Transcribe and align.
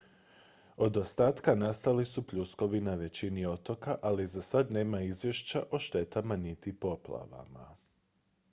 od 0.77 0.97
ostataka 1.01 1.53
nastali 1.55 2.05
su 2.11 2.23
pljuskovi 2.27 2.79
na 2.87 2.95
većini 3.01 3.45
otoka 3.45 3.97
ali 4.11 4.25
za 4.27 4.41
sad 4.41 4.71
nema 4.71 5.01
izvješća 5.01 5.63
o 5.71 5.79
štetama 5.79 6.35
niti 6.35 6.79
poplavama 6.79 7.75